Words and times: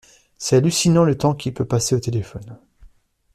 C'est 0.39 0.55
hallucinant 0.55 1.03
le 1.03 1.15
temps 1.15 1.35
qu'il 1.35 1.53
peut 1.53 1.65
passer 1.67 1.93
au 1.93 1.99
téléphone. 1.99 2.57